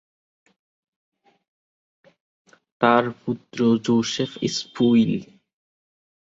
তার 2.81 3.03
পুত্র 3.21 3.59
জোসেফ 3.85 4.31
স্প্রুইল। 4.55 5.13